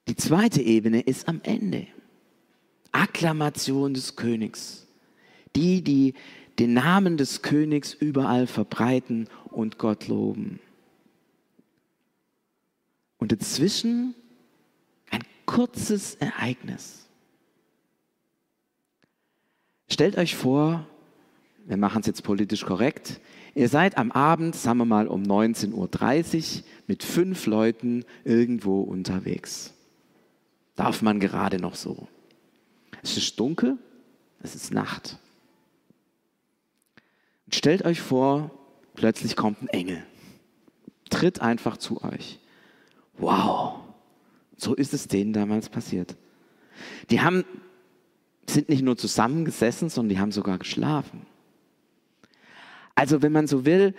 Die 0.10 0.16
zweite 0.16 0.60
Ebene 0.60 1.02
ist 1.02 1.28
am 1.28 1.40
Ende. 1.44 1.86
Akklamation 2.92 3.94
des 3.94 4.16
Königs. 4.16 4.88
Die, 5.56 5.84
die 5.84 6.16
den 6.58 6.74
Namen 6.74 7.16
des 7.16 7.44
Königs 7.44 7.94
überall 7.94 8.48
verbreiten 8.48 9.28
und 9.52 9.78
Gott 9.78 10.08
loben. 10.08 10.60
Und 13.20 13.32
dazwischen 13.32 14.16
ein 15.12 15.22
kurzes 15.46 16.16
Ereignis. 16.16 17.06
Stellt 19.92 20.18
euch 20.18 20.36
vor, 20.36 20.88
wir 21.68 21.78
machen 21.78 22.00
es 22.00 22.08
jetzt 22.08 22.24
politisch 22.24 22.66
korrekt, 22.66 23.22
ihr 23.54 23.70
seid 23.70 23.96
am 23.96 24.12
Abend, 24.12 24.56
sagen 24.56 24.80
wir 24.80 24.86
mal 24.86 25.08
um 25.08 25.22
19.30 25.22 25.74
Uhr, 25.76 26.64
mit 26.88 27.04
fünf 27.04 27.46
Leuten 27.46 28.06
irgendwo 28.24 28.82
unterwegs. 28.82 29.76
Darf 30.80 31.02
man 31.02 31.20
gerade 31.20 31.60
noch 31.60 31.76
so. 31.76 32.08
Es 33.04 33.18
ist 33.18 33.38
dunkel, 33.38 33.78
es 34.42 34.56
ist 34.56 34.72
Nacht. 34.72 35.18
Und 37.46 37.54
stellt 37.54 37.84
euch 37.84 38.00
vor, 38.00 38.50
plötzlich 38.94 39.36
kommt 39.36 39.62
ein 39.62 39.68
Engel, 39.68 40.02
tritt 41.10 41.42
einfach 41.42 41.76
zu 41.76 42.02
euch. 42.02 42.40
Wow, 43.18 43.82
so 44.56 44.74
ist 44.74 44.94
es 44.94 45.10
denen 45.10 45.34
damals 45.34 45.68
passiert. 45.68 46.16
Die 47.10 47.20
haben, 47.20 47.44
sind 48.50 48.70
nicht 48.70 48.82
nur 48.82 48.96
zusammengesessen, 48.96 49.90
sondern 49.90 50.16
die 50.16 50.20
haben 50.22 50.32
sogar 50.32 50.60
geschlafen. 50.60 51.26
Also 52.96 53.22
wenn 53.22 53.34
man 53.34 53.48
so 53.48 53.66
will, 53.66 53.94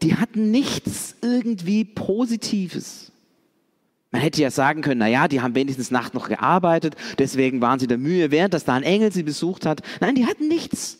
die 0.00 0.16
hatten 0.16 0.50
nichts 0.50 1.14
irgendwie 1.20 1.84
Positives. 1.84 3.11
Man 4.12 4.20
hätte 4.20 4.42
ja 4.42 4.50
sagen 4.50 4.82
können, 4.82 4.98
na 4.98 5.08
ja, 5.08 5.26
die 5.26 5.40
haben 5.40 5.54
wenigstens 5.54 5.90
Nacht 5.90 6.12
noch 6.12 6.28
gearbeitet, 6.28 6.96
deswegen 7.18 7.62
waren 7.62 7.78
sie 7.78 7.86
der 7.86 7.98
Mühe 7.98 8.30
wert, 8.30 8.52
dass 8.52 8.64
da 8.64 8.74
ein 8.74 8.82
Engel 8.82 9.10
sie 9.10 9.22
besucht 9.22 9.64
hat. 9.66 9.80
Nein, 10.00 10.14
die 10.14 10.26
hatten 10.26 10.48
nichts. 10.48 10.98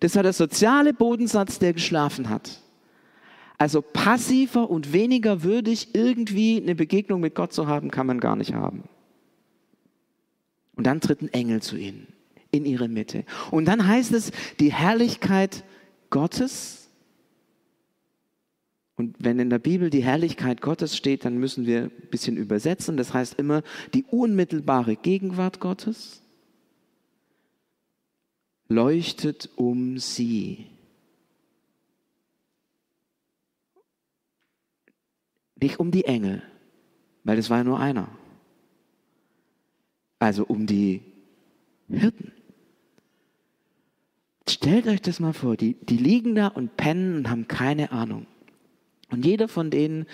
Das 0.00 0.16
war 0.16 0.22
der 0.22 0.32
soziale 0.32 0.94
Bodensatz, 0.94 1.58
der 1.58 1.74
geschlafen 1.74 2.30
hat. 2.30 2.62
Also 3.58 3.80
passiver 3.80 4.68
und 4.68 4.92
weniger 4.92 5.42
würdig 5.42 5.94
irgendwie 5.94 6.60
eine 6.60 6.74
Begegnung 6.74 7.20
mit 7.20 7.34
Gott 7.34 7.52
zu 7.52 7.66
haben, 7.66 7.90
kann 7.90 8.06
man 8.06 8.20
gar 8.20 8.36
nicht 8.36 8.54
haben. 8.54 8.84
Und 10.74 10.86
dann 10.86 11.00
tritt 11.00 11.22
ein 11.22 11.32
Engel 11.32 11.62
zu 11.62 11.76
ihnen, 11.76 12.06
in 12.50 12.66
ihre 12.66 12.88
Mitte. 12.88 13.24
Und 13.50 13.66
dann 13.66 13.86
heißt 13.86 14.12
es, 14.12 14.30
die 14.60 14.72
Herrlichkeit 14.72 15.64
Gottes. 16.10 16.85
Und 18.96 19.14
wenn 19.18 19.38
in 19.38 19.50
der 19.50 19.58
Bibel 19.58 19.90
die 19.90 20.02
Herrlichkeit 20.02 20.62
Gottes 20.62 20.96
steht, 20.96 21.26
dann 21.26 21.36
müssen 21.36 21.66
wir 21.66 21.84
ein 21.84 22.10
bisschen 22.10 22.36
übersetzen. 22.36 22.96
Das 22.96 23.12
heißt 23.12 23.34
immer 23.34 23.62
die 23.92 24.04
unmittelbare 24.04 24.96
Gegenwart 24.96 25.60
Gottes 25.60 26.22
leuchtet 28.68 29.50
um 29.56 29.98
sie. 29.98 30.66
Nicht 35.60 35.78
um 35.78 35.90
die 35.90 36.04
Engel, 36.04 36.42
weil 37.24 37.38
es 37.38 37.48
war 37.50 37.58
ja 37.58 37.64
nur 37.64 37.80
einer. 37.80 38.08
Also 40.18 40.44
um 40.44 40.66
die 40.66 41.02
Hirten. 41.88 42.32
Stellt 44.48 44.86
euch 44.86 45.02
das 45.02 45.20
mal 45.20 45.32
vor, 45.32 45.56
die, 45.56 45.74
die 45.74 45.96
liegen 45.96 46.34
da 46.34 46.48
und 46.48 46.76
pennen 46.76 47.16
und 47.16 47.30
haben 47.30 47.48
keine 47.48 47.92
Ahnung. 47.92 48.26
Und 49.10 49.24
jeder 49.24 49.48
von 49.48 49.70
denen 49.70 50.06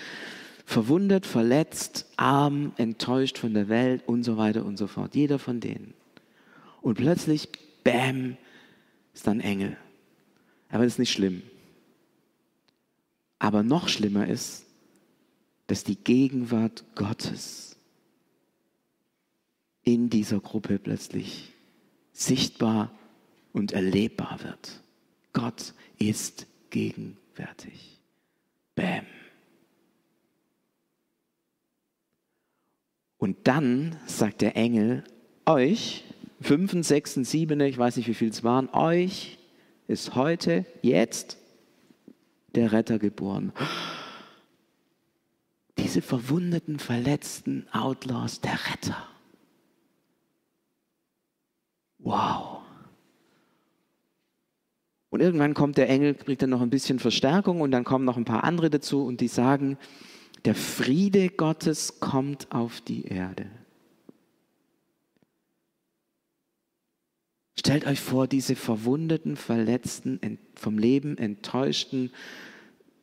verwundet, 0.65 1.25
verletzt, 1.25 2.05
arm, 2.15 2.73
enttäuscht 2.77 3.37
von 3.37 3.53
der 3.53 3.67
Welt 3.69 4.03
und 4.07 4.23
so 4.23 4.37
weiter 4.37 4.65
und 4.65 4.77
so 4.77 4.87
fort. 4.87 5.15
Jeder 5.15 5.39
von 5.39 5.59
denen. 5.59 5.93
Und 6.81 6.95
plötzlich, 6.95 7.49
bam, 7.83 8.37
ist 9.13 9.27
dann 9.27 9.39
Engel. 9.39 9.77
Aber 10.69 10.83
das 10.83 10.93
ist 10.93 10.99
nicht 10.99 11.11
schlimm. 11.11 11.43
Aber 13.39 13.63
noch 13.63 13.89
schlimmer 13.89 14.27
ist, 14.27 14.65
dass 15.67 15.83
die 15.83 15.95
Gegenwart 15.95 16.83
Gottes 16.95 17.77
in 19.83 20.09
dieser 20.09 20.39
Gruppe 20.39 20.79
plötzlich 20.79 21.51
sichtbar 22.13 22.91
und 23.51 23.71
erlebbar 23.71 24.39
wird. 24.43 24.81
Gott 25.33 25.73
ist 25.97 26.47
gegenwärtig. 26.69 27.92
Bäm. 28.75 29.05
Und 33.17 33.47
dann 33.47 33.97
sagt 34.05 34.41
der 34.41 34.57
Engel, 34.57 35.03
euch, 35.45 36.03
fünf, 36.41 36.73
sechs, 36.85 37.13
sieben, 37.13 37.61
ich 37.61 37.77
weiß 37.77 37.97
nicht, 37.97 38.07
wie 38.07 38.13
viel 38.13 38.29
es 38.29 38.43
waren, 38.43 38.69
euch 38.69 39.37
ist 39.87 40.15
heute, 40.15 40.65
jetzt, 40.81 41.37
der 42.55 42.71
Retter 42.71 42.99
geboren. 42.99 43.53
Diese 45.77 46.01
verwundeten, 46.01 46.79
verletzten 46.79 47.67
Outlaws, 47.71 48.41
der 48.41 48.59
Retter. 48.69 49.07
Wow. 51.99 52.42
Und 55.13 55.21
irgendwann 55.21 55.53
kommt 55.53 55.77
der 55.77 55.89
Engel, 55.89 56.15
kriegt 56.15 56.41
dann 56.41 56.49
noch 56.49 56.61
ein 56.61 56.71
bisschen 56.71 56.97
Verstärkung 56.97 57.61
und 57.61 57.69
dann 57.69 57.83
kommen 57.83 58.03
noch 58.03 58.17
ein 58.17 58.25
paar 58.25 58.43
andere 58.43 58.71
dazu 58.71 59.05
und 59.05 59.21
die 59.21 59.27
sagen, 59.27 59.77
der 60.43 60.55
Friede 60.55 61.29
Gottes 61.29 61.99
kommt 61.99 62.51
auf 62.51 62.81
die 62.81 63.05
Erde. 63.05 63.45
Stellt 67.55 67.85
euch 67.85 67.99
vor, 67.99 68.25
diese 68.25 68.55
verwundeten, 68.55 69.35
verletzten, 69.35 70.39
vom 70.55 70.79
Leben 70.79 71.19
enttäuschten, 71.19 72.11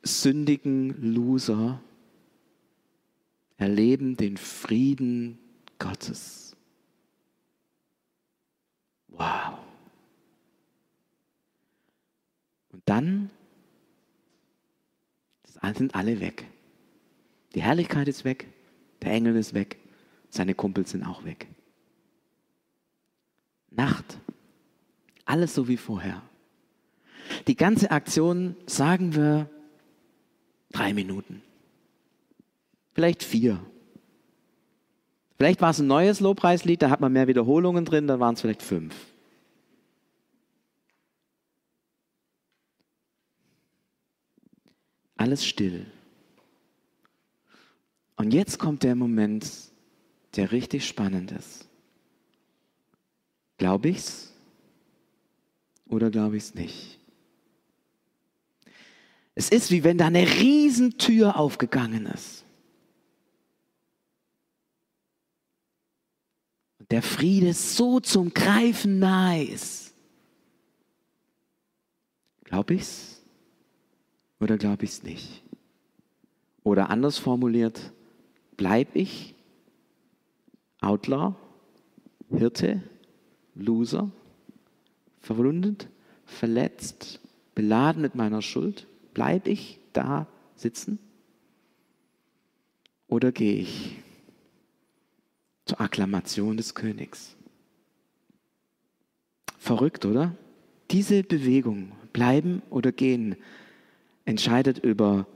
sündigen 0.03 1.15
Loser 1.15 1.81
erleben 3.57 4.17
den 4.17 4.37
Frieden 4.37 5.39
Gottes. 5.79 6.57
Wow. 9.07 9.61
Und 12.81 12.89
dann 12.89 13.31
sind 15.77 15.95
alle 15.95 16.21
weg. 16.21 16.47
Die 17.55 17.63
Herrlichkeit 17.63 18.09
ist 18.09 18.25
weg, 18.25 18.47
der 19.03 19.13
Engel 19.13 19.37
ist 19.37 19.53
weg, 19.53 19.77
seine 20.31 20.55
Kumpels 20.55 20.93
sind 20.93 21.05
auch 21.05 21.25
weg. 21.25 21.47
Nacht. 23.71 24.19
Alles 25.27 25.55
so 25.55 25.69
wie 25.69 25.77
vorher. 25.77 26.23
Die 27.47 27.55
ganze 27.55 27.91
Aktion, 27.91 28.57
sagen 28.67 29.15
wir, 29.15 29.49
drei 30.73 30.95
Minuten. 30.95 31.43
Vielleicht 32.95 33.23
vier. 33.23 33.61
Vielleicht 35.37 35.61
war 35.61 35.71
es 35.71 35.79
ein 35.79 35.87
neues 35.87 36.21
Lobpreislied, 36.21 36.83
da 36.83 36.91
hat 36.91 37.01
man 37.01 37.13
mehr 37.13 37.29
Wiederholungen 37.29 37.85
drin, 37.85 38.07
dann 38.07 38.21
waren 38.21 38.35
es 38.35 38.41
vielleicht 38.41 38.63
fünf. 38.63 38.95
Alles 45.21 45.45
still. 45.45 45.85
Und 48.17 48.33
jetzt 48.33 48.59
kommt 48.59 48.85
der 48.85 48.95
Moment, 48.95 49.47
der 50.35 50.51
richtig 50.51 50.89
spannend 50.89 51.31
ist. 51.33 51.69
Glaube 53.59 53.91
ich's 53.91 54.33
oder 55.89 56.11
glaube 56.11 56.39
ich's 56.39 56.55
nicht? 56.55 56.99
Es 59.35 59.51
ist 59.51 59.71
wie 59.71 59.85
wenn 59.85 59.99
da 59.99 60.07
eine 60.07 60.27
Riesentür 60.27 61.37
aufgegangen 61.37 62.07
ist. 62.07 62.43
Und 66.79 66.91
der 66.91 67.03
Friede 67.03 67.53
so 67.53 68.01
zum 68.01 68.33
Greifen 68.33 69.01
nahe 69.01 69.45
ist. 69.45 69.93
Glaube 72.45 72.73
ich's 72.73 73.20
oder 74.41 74.57
glaube 74.57 74.85
ich's 74.85 75.03
nicht? 75.03 75.43
Oder 76.65 76.91
anders 76.91 77.19
formuliert, 77.19 77.93
bleib 78.57 78.97
ich 78.97 79.35
Outlaw, 80.81 81.35
Hirte, 82.31 82.83
Loser, 83.55 84.11
verwundet, 85.21 85.89
verletzt, 86.25 87.21
beladen 87.55 88.03
mit 88.03 88.15
meiner 88.15 88.43
Schuld? 88.43 88.87
Bleibe 89.15 89.51
ich 89.51 89.79
da 89.93 90.27
sitzen? 90.55 90.99
Oder 93.09 93.33
gehe 93.33 93.57
ich 93.57 93.97
zur 95.67 95.81
Akklamation 95.81 96.57
des 96.57 96.75
Königs? 96.75 97.37
Verrückt, 99.59 100.07
oder? 100.07 100.37
Diese 100.91 101.23
Bewegung, 101.23 101.93
bleiben 102.13 102.63
oder 102.71 102.93
gehen, 102.93 103.37
entscheidet 104.31 104.79
über 104.79 105.27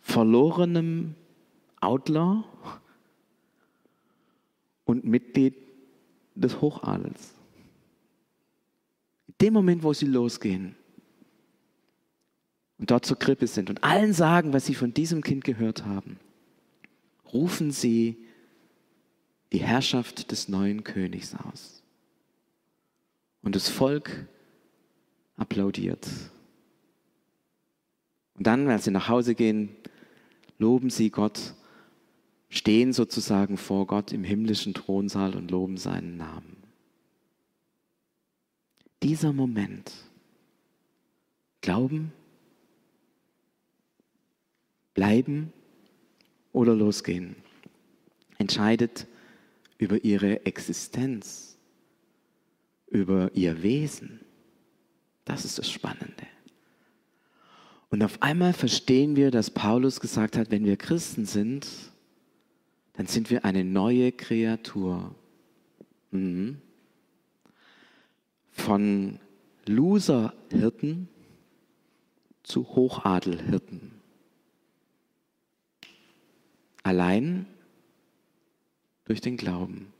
verlorenem 0.00 1.14
Outlaw 1.80 2.42
und 4.84 5.04
Mitglied 5.04 5.54
des 6.34 6.60
Hochadels. 6.60 7.32
In 9.28 9.34
dem 9.40 9.54
Moment, 9.54 9.82
wo 9.84 9.92
sie 9.92 10.06
losgehen 10.06 10.74
und 12.78 12.90
dort 12.90 13.06
zur 13.06 13.18
Krippe 13.18 13.46
sind 13.46 13.70
und 13.70 13.84
allen 13.84 14.12
sagen, 14.12 14.52
was 14.52 14.66
sie 14.66 14.74
von 14.74 14.92
diesem 14.92 15.22
Kind 15.22 15.44
gehört 15.44 15.84
haben, 15.86 16.18
rufen 17.32 17.70
sie 17.70 18.18
die 19.52 19.58
Herrschaft 19.58 20.32
des 20.32 20.48
neuen 20.48 20.82
Königs 20.82 21.36
aus. 21.36 21.84
Und 23.42 23.54
das 23.54 23.68
Volk 23.68 24.26
applaudiert. 25.36 26.08
Und 28.40 28.46
dann, 28.46 28.68
als 28.68 28.84
sie 28.84 28.90
nach 28.90 29.08
Hause 29.08 29.34
gehen, 29.34 29.68
loben 30.56 30.88
sie 30.88 31.10
Gott 31.10 31.54
stehen 32.48 32.94
sozusagen 32.94 33.58
vor 33.58 33.86
Gott 33.86 34.12
im 34.12 34.24
himmlischen 34.24 34.72
Thronsaal 34.72 35.36
und 35.36 35.50
loben 35.50 35.76
seinen 35.76 36.16
Namen. 36.16 36.56
Dieser 39.02 39.34
Moment, 39.34 39.92
glauben, 41.60 42.14
bleiben 44.94 45.52
oder 46.54 46.74
losgehen, 46.74 47.36
entscheidet 48.38 49.06
über 49.76 50.02
ihre 50.02 50.46
Existenz, 50.46 51.58
über 52.86 53.30
ihr 53.34 53.62
Wesen. 53.62 54.20
Das 55.26 55.44
ist 55.44 55.58
das 55.58 55.70
Spannende. 55.70 56.29
Und 57.90 58.04
auf 58.04 58.22
einmal 58.22 58.52
verstehen 58.52 59.16
wir, 59.16 59.32
dass 59.32 59.50
Paulus 59.50 60.00
gesagt 60.00 60.36
hat, 60.36 60.50
wenn 60.50 60.64
wir 60.64 60.76
Christen 60.76 61.26
sind, 61.26 61.66
dann 62.94 63.06
sind 63.06 63.30
wir 63.30 63.44
eine 63.44 63.64
neue 63.64 64.12
Kreatur. 64.12 65.14
Mhm. 66.12 66.58
Von 68.52 69.18
Loser-Hirten 69.66 71.08
zu 72.44 72.64
Hochadel-Hirten. 72.68 73.92
Allein 76.82 77.46
durch 79.04 79.20
den 79.20 79.36
Glauben. 79.36 79.92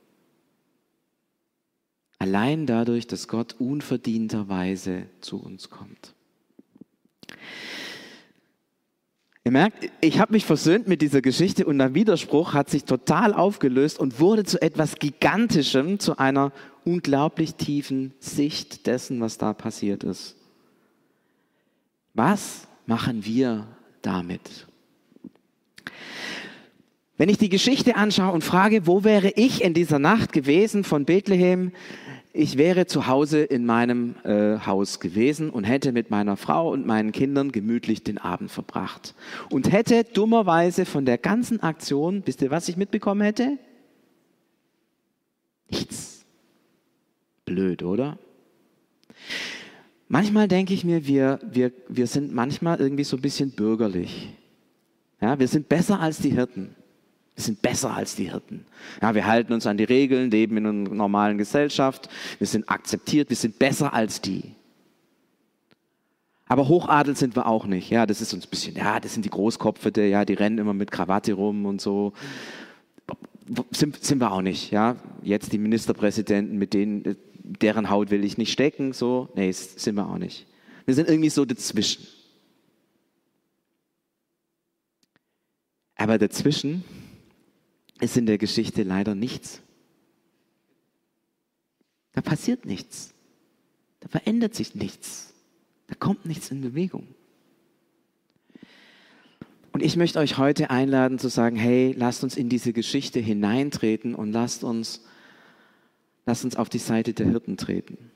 Allein 2.19 2.67
dadurch, 2.67 3.07
dass 3.07 3.29
Gott 3.29 3.57
unverdienterweise 3.59 5.07
zu 5.21 5.43
uns 5.43 5.71
kommt. 5.71 6.15
Ihr 9.43 9.53
merkt, 9.53 9.91
ich 10.01 10.21
habe 10.21 10.33
mich 10.33 10.45
versöhnt 10.45 10.87
mit 10.87 11.01
dieser 11.01 11.23
Geschichte 11.23 11.65
und 11.65 11.79
der 11.79 11.95
Widerspruch 11.95 12.53
hat 12.53 12.69
sich 12.69 12.85
total 12.85 13.33
aufgelöst 13.33 13.99
und 13.99 14.21
wurde 14.21 14.45
zu 14.45 14.61
etwas 14.61 14.97
Gigantischem, 14.97 15.99
zu 15.99 16.19
einer 16.19 16.53
unglaublich 16.85 17.55
tiefen 17.55 18.13
Sicht 18.21 18.87
dessen, 18.87 19.21
was 19.21 19.39
da 19.39 19.55
passiert 19.55 20.05
ist. 20.05 20.37
Was 22.15 22.69
machen 22.87 23.25
wir 23.25 23.67
damit? 24.03 24.67
Wenn 27.17 27.29
ich 27.29 27.39
die 27.39 27.49
Geschichte 27.49 27.97
anschaue 27.97 28.33
und 28.33 28.45
frage, 28.45 28.87
wo 28.87 29.05
wäre 29.05 29.31
ich 29.37 29.63
in 29.63 29.75
dieser 29.75 29.99
Nacht 29.99 30.33
gewesen 30.33 30.85
von 30.85 31.05
Bethlehem 31.05 31.73
ich 32.33 32.57
wäre 32.57 32.87
zu 32.87 33.07
Hause 33.07 33.43
in 33.43 33.67
meinem 33.67 34.15
äh, 34.25 34.59
Haus 34.61 35.01
gewesen 35.01 35.51
und 35.51 35.65
hätte 35.65 35.93
mit 35.93 36.11
meiner 36.11 36.37
Frau 36.37 36.71
und 36.71 36.87
meinen 36.87 37.13
Kindern 37.13 37.51
gemütlich 37.51 38.05
den 38.05 38.19
Abend 38.19 38.51
verbracht. 38.51 39.15
Und 39.51 39.73
hätte 39.73 40.05
dummerweise 40.05 40.85
von 40.85 41.05
der 41.05 41.19
ganzen 41.19 41.61
Aktion, 41.61 42.23
wisst 42.27 42.43
ihr, 42.43 42.51
was 42.51 42.69
ich 42.69 42.77
mitbekommen 42.77 43.23
hätte? 43.23 43.59
Nichts. 45.69 46.25
Blöd, 47.45 47.83
oder? 47.83 48.19
Manchmal 50.09 50.49
denke 50.49 50.75
ich 50.75 50.85
mir, 50.85 51.07
wir, 51.07 51.41
wir, 51.43 51.73
wir 51.89 52.07
sind 52.07 52.33
manchmal 52.33 52.81
irgendwie 52.81 53.05
so 53.05 53.17
ein 53.17 53.23
bisschen 53.23 53.51
bürgerlich. 53.51 54.37
Ja, 55.21 55.39
wir 55.39 55.49
sind 55.49 55.69
besser 55.69 56.01
als 56.01 56.19
die 56.19 56.31
Hirten. 56.31 56.75
Wir 57.37 57.45
sind 57.45 57.63
besser 57.63 57.95
als 57.95 58.15
die 58.17 58.31
Hirten. 58.31 58.67
Ja, 59.01 59.15
wir 59.15 59.27
halten 59.27 59.53
uns 59.53 59.67
an 59.67 59.77
die 59.77 59.85
Regeln, 59.85 60.31
leben 60.31 60.57
in 60.59 60.67
einer 60.67 60.95
normalen 60.95 61.39
Gesellschaft. 61.39 62.09
Wir 62.39 62.47
sind 62.47 62.69
akzeptiert, 62.69 63.31
wir 63.31 63.37
sind 63.37 63.59
besser 63.59 63.95
als 63.95 64.21
die. 64.21 64.55
Aber 66.51 66.67
Hochadel 66.67 67.17
sind 67.17 67.37
wir 67.37 67.47
auch 67.47 67.65
nicht. 67.67 67.91
Ja, 67.91 68.07
das 68.07 68.21
ist 68.21 68.35
uns 68.35 68.45
ein 68.45 68.51
bisschen, 68.51 68.75
ja, 68.75 68.99
das 68.99 69.15
sind 69.15 69.25
die 69.25 69.31
Großkopfete, 69.31 70.03
ja, 70.03 70.25
die 70.25 70.35
rennen 70.35 70.59
immer 70.59 70.75
mit 70.75 70.91
Krawatte 70.91 71.33
rum 71.33 71.65
und 71.65 71.81
so. 71.81 72.13
Sind, 73.71 74.03
sind 74.03 74.19
wir 74.19 74.33
auch 74.33 74.43
nicht. 74.43 74.73
Ja, 74.73 74.97
jetzt 75.23 75.53
die 75.53 75.59
Ministerpräsidenten, 75.59 76.59
mit 76.59 76.75
denen, 76.75 77.17
deren 77.45 77.89
Haut 77.89 78.11
will 78.11 78.25
ich 78.25 78.37
nicht 78.37 78.53
stecken, 78.53 78.93
so. 78.93 79.29
Nee, 79.37 79.53
sind 79.53 79.95
wir 79.95 80.09
auch 80.09 80.19
nicht. 80.19 80.47
Wir 80.87 80.95
sind 80.97 81.09
irgendwie 81.09 81.31
so 81.31 81.45
dazwischen. 81.45 82.05
Aber 85.95 86.19
dazwischen 86.19 86.83
ist 88.01 88.17
in 88.17 88.27
der 88.27 88.39
Geschichte 88.39 88.83
leider 88.83 89.15
nichts. 89.15 89.63
Da 92.13 92.21
passiert 92.21 92.65
nichts. 92.65 93.15
Da 94.01 94.09
verändert 94.09 94.55
sich 94.55 94.75
nichts. 94.75 95.33
Da 95.87 95.95
kommt 95.95 96.27
nichts 96.27 96.51
in 96.51 96.61
Bewegung. 96.61 97.07
Und 99.73 99.83
ich 99.83 99.97
möchte 99.97 100.19
euch 100.19 100.37
heute 100.37 100.71
einladen 100.71 101.19
zu 101.19 101.29
sagen, 101.29 101.57
hey, 101.57 101.95
lasst 101.97 102.25
uns 102.25 102.37
in 102.37 102.49
diese 102.49 102.73
Geschichte 102.73 103.21
hineintreten 103.21 104.15
und 104.15 104.33
lasst 104.33 104.65
uns, 104.65 105.05
lasst 106.27 106.45
uns 106.45 106.57
auf 106.57 106.69
die 106.69 106.79
Seite 106.79 107.13
der 107.13 107.27
Hirten 107.27 107.57
treten. 107.57 108.11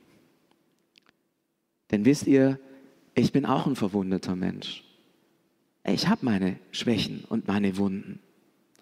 Denn 1.91 2.05
wisst 2.05 2.27
ihr, 2.27 2.59
ich 3.15 3.33
bin 3.33 3.47
auch 3.47 3.67
ein 3.67 3.77
verwundeter 3.77 4.35
Mensch. 4.35 4.83
Ich 5.85 6.09
habe 6.09 6.25
meine 6.25 6.59
Schwächen 6.73 7.25
und 7.29 7.47
meine 7.47 7.77
Wunden 7.77 8.19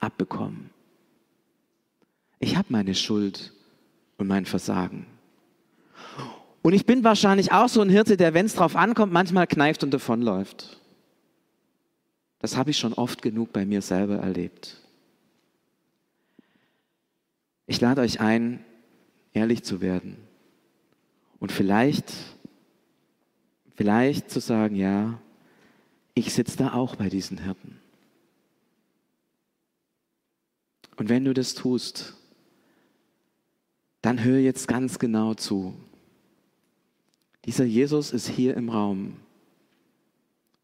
abbekommen. 0.01 0.71
Ich 2.43 2.57
habe 2.57 2.67
meine 2.71 2.97
Schuld 2.97 3.53
und 4.19 4.27
mein 4.27 4.47
Versagen. 4.47 5.07
Und 6.61 6.73
ich 6.73 6.87
bin 6.87 7.05
wahrscheinlich 7.05 7.53
auch 7.53 7.69
so 7.69 7.81
ein 7.81 7.89
Hirte, 7.89 8.17
der, 8.17 8.35
wenn 8.35 8.47
es 8.47 8.57
drauf 8.57 8.75
ankommt, 8.75 9.13
manchmal 9.13 9.47
kneift 9.47 9.85
und 9.85 9.95
davonläuft. 9.95 10.81
Das 12.41 12.57
habe 12.57 12.71
ich 12.71 12.79
schon 12.79 12.95
oft 12.95 13.23
genug 13.23 13.53
bei 13.53 13.65
mir 13.65 13.81
selber 13.81 14.17
erlebt. 14.17 14.81
Ich 17.69 17.81
lade 17.81 18.01
euch 18.01 18.19
ein, 18.19 18.65
ehrlich 19.33 19.63
zu 19.63 19.81
werden 19.81 20.17
und 21.39 21.53
vielleicht, 21.53 22.13
vielleicht 23.77 24.33
zu 24.33 24.41
sagen, 24.41 24.75
ja, 24.75 25.17
ich 26.15 26.35
sitze 26.35 26.59
da 26.59 26.73
auch 26.73 26.97
bei 26.97 27.09
diesen 27.09 27.39
Hirten. 27.39 27.79
Und 30.97 31.09
wenn 31.09 31.25
du 31.25 31.35
das 31.35 31.55
tust, 31.55 32.17
dann 34.03 34.23
hör 34.23 34.39
jetzt 34.39 34.69
ganz 34.69 34.99
genau 34.99 35.35
zu. 35.35 35.75
Dieser 37.45 37.65
Jesus 37.65 38.13
ist 38.13 38.29
hier 38.29 38.57
im 38.57 38.69
Raum 38.69 39.17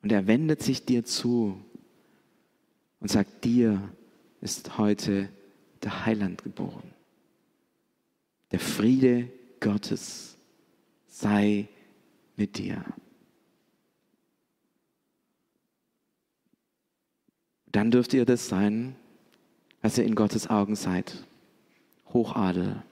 und 0.03 0.13
er 0.13 0.27
wendet 0.27 0.63
sich 0.63 0.85
dir 0.85 1.05
zu 1.05 1.61
und 3.01 3.11
sagt, 3.11 3.45
dir 3.45 3.93
ist 4.41 4.79
heute 4.79 5.29
der 5.83 6.05
Heiland 6.07 6.43
geboren. 6.43 6.95
Der 8.51 8.61
Friede 8.61 9.31
Gottes 9.61 10.37
sei 11.07 11.69
mit 12.37 12.59
dir. 12.59 12.85
Dann 17.67 17.91
dürft 17.91 18.15
ihr 18.15 18.25
das 18.25 18.49
sein, 18.49 18.97
was 19.83 19.99
ihr 19.99 20.05
in 20.05 20.15
Gottes 20.15 20.49
Augen 20.49 20.75
seid. 20.75 21.27
Hochadel. 22.07 22.83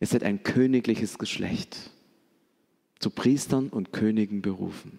Ihr 0.00 0.06
seid 0.06 0.24
ein 0.24 0.42
königliches 0.42 1.18
Geschlecht, 1.18 1.90
zu 2.98 3.10
Priestern 3.10 3.68
und 3.68 3.92
Königen 3.92 4.42
berufen. 4.42 4.98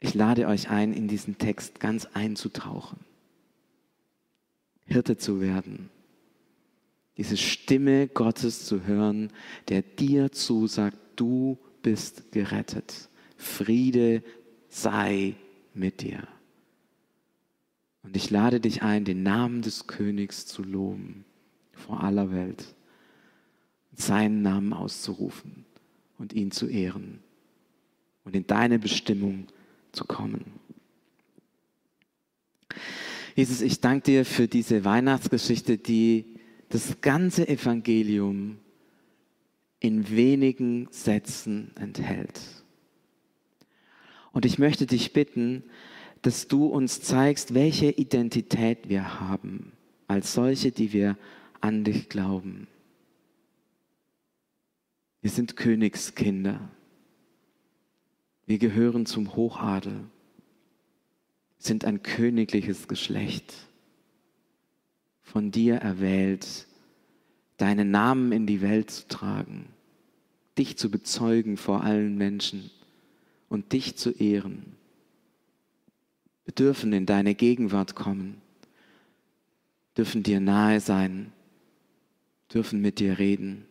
Ich 0.00 0.14
lade 0.14 0.46
euch 0.46 0.68
ein, 0.68 0.92
in 0.92 1.08
diesen 1.08 1.38
Text 1.38 1.80
ganz 1.80 2.06
einzutauchen, 2.06 2.98
Hirte 4.84 5.16
zu 5.16 5.40
werden, 5.40 5.88
diese 7.16 7.36
Stimme 7.36 8.08
Gottes 8.08 8.66
zu 8.66 8.84
hören, 8.84 9.32
der 9.68 9.82
dir 9.82 10.32
zusagt, 10.32 10.98
du 11.16 11.58
bist 11.82 12.32
gerettet. 12.32 13.08
Friede 13.36 14.22
sei 14.68 15.34
mit 15.72 16.02
dir. 16.02 16.26
Und 18.02 18.16
ich 18.16 18.30
lade 18.30 18.60
dich 18.60 18.82
ein, 18.82 19.04
den 19.04 19.22
Namen 19.22 19.62
des 19.62 19.86
Königs 19.86 20.46
zu 20.46 20.62
loben 20.62 21.24
vor 21.76 22.02
aller 22.02 22.30
Welt, 22.30 22.74
seinen 23.94 24.42
Namen 24.42 24.72
auszurufen 24.72 25.64
und 26.18 26.32
ihn 26.32 26.50
zu 26.50 26.66
ehren 26.66 27.20
und 28.24 28.34
in 28.34 28.46
deine 28.46 28.78
Bestimmung 28.78 29.46
zu 29.92 30.04
kommen. 30.04 30.44
Jesus, 33.36 33.60
ich 33.60 33.80
danke 33.80 34.04
dir 34.04 34.24
für 34.24 34.48
diese 34.48 34.84
Weihnachtsgeschichte, 34.84 35.78
die 35.78 36.36
das 36.68 37.00
ganze 37.00 37.48
Evangelium 37.48 38.58
in 39.80 40.10
wenigen 40.10 40.88
Sätzen 40.90 41.72
enthält. 41.76 42.40
Und 44.32 44.44
ich 44.44 44.58
möchte 44.58 44.86
dich 44.86 45.12
bitten, 45.12 45.64
dass 46.22 46.48
du 46.48 46.66
uns 46.66 47.02
zeigst, 47.02 47.54
welche 47.54 47.90
Identität 47.90 48.88
wir 48.88 49.20
haben, 49.20 49.72
als 50.08 50.32
solche, 50.32 50.72
die 50.72 50.92
wir 50.92 51.16
an 51.60 51.84
dich 51.84 52.08
glauben. 52.08 52.66
Wir 55.20 55.30
sind 55.30 55.56
Königskinder. 55.56 56.68
Wir 58.46 58.58
gehören 58.58 59.06
zum 59.06 59.34
Hochadel, 59.36 60.04
sind 61.56 61.86
ein 61.86 62.02
königliches 62.02 62.88
Geschlecht, 62.88 63.54
von 65.22 65.50
dir 65.50 65.76
erwählt, 65.76 66.66
deinen 67.56 67.90
Namen 67.90 68.32
in 68.32 68.46
die 68.46 68.60
Welt 68.60 68.90
zu 68.90 69.08
tragen, 69.08 69.66
dich 70.58 70.76
zu 70.76 70.90
bezeugen 70.90 71.56
vor 71.56 71.82
allen 71.82 72.18
Menschen 72.18 72.70
und 73.48 73.72
dich 73.72 73.96
zu 73.96 74.10
ehren. 74.10 74.76
Wir 76.44 76.54
dürfen 76.54 76.92
in 76.92 77.06
deine 77.06 77.34
Gegenwart 77.34 77.94
kommen, 77.94 78.42
dürfen 79.96 80.22
dir 80.22 80.40
nahe 80.40 80.80
sein, 80.80 81.32
dürfen 82.54 82.80
mit 82.80 83.00
dir 83.00 83.18
reden, 83.18 83.66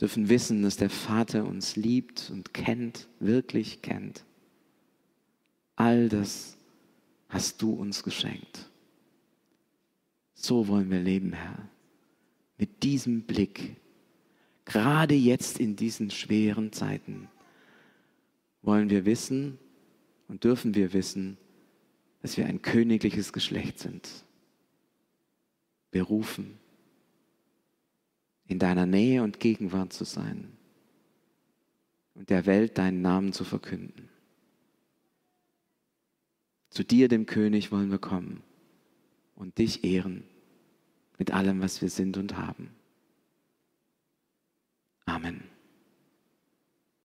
dürfen 0.00 0.28
wissen, 0.28 0.62
dass 0.62 0.76
der 0.76 0.90
Vater 0.90 1.46
uns 1.46 1.76
liebt 1.76 2.30
und 2.30 2.52
kennt, 2.52 3.08
wirklich 3.20 3.80
kennt. 3.82 4.24
All 5.76 6.08
das 6.08 6.58
hast 7.28 7.62
du 7.62 7.72
uns 7.72 8.02
geschenkt. 8.02 8.68
So 10.34 10.68
wollen 10.68 10.90
wir 10.90 11.00
leben, 11.00 11.32
Herr. 11.32 11.68
Mit 12.58 12.82
diesem 12.82 13.22
Blick, 13.22 13.76
gerade 14.64 15.14
jetzt 15.14 15.58
in 15.58 15.76
diesen 15.76 16.10
schweren 16.10 16.72
Zeiten, 16.72 17.28
wollen 18.60 18.90
wir 18.90 19.06
wissen 19.06 19.58
und 20.28 20.44
dürfen 20.44 20.74
wir 20.74 20.92
wissen, 20.92 21.38
dass 22.20 22.36
wir 22.36 22.46
ein 22.46 22.60
königliches 22.60 23.32
Geschlecht 23.32 23.78
sind. 23.78 24.08
Berufen, 25.90 26.58
in 28.52 28.58
deiner 28.58 28.86
Nähe 28.86 29.22
und 29.22 29.40
Gegenwart 29.40 29.92
zu 29.92 30.04
sein 30.04 30.52
und 32.14 32.28
der 32.28 32.44
Welt 32.44 32.76
deinen 32.76 33.00
Namen 33.00 33.32
zu 33.32 33.44
verkünden. 33.44 34.10
Zu 36.68 36.84
dir, 36.84 37.08
dem 37.08 37.26
König, 37.26 37.72
wollen 37.72 37.90
wir 37.90 37.98
kommen 37.98 38.42
und 39.36 39.56
dich 39.58 39.84
ehren 39.84 40.24
mit 41.18 41.32
allem, 41.32 41.60
was 41.60 41.80
wir 41.80 41.88
sind 41.88 42.18
und 42.18 42.36
haben. 42.36 42.70
Amen. 45.06 45.51